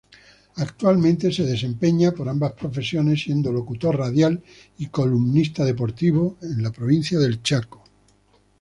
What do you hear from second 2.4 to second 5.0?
profesiones, siendo locutor radial y